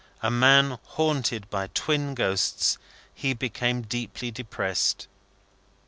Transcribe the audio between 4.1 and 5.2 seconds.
depressed.